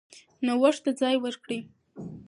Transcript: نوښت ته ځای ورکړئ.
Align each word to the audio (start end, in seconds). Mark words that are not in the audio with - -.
نوښت 0.45 0.81
ته 0.83 0.91
ځای 1.01 1.15
ورکړئ. 1.21 1.59